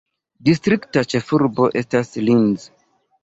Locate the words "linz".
2.31-2.67